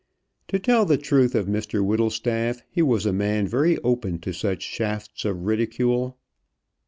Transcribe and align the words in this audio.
To 0.47 0.57
tell 0.57 0.85
the 0.85 0.97
truth 0.97 1.35
of 1.35 1.45
Mr 1.45 1.85
Whittlestaff, 1.85 2.63
he 2.71 2.81
was 2.81 3.05
a 3.05 3.13
man 3.13 3.45
very 3.47 3.77
open 3.83 4.17
to 4.21 4.33
such 4.33 4.63
shafts 4.63 5.25
of 5.25 5.45
ridicule. 5.45 6.17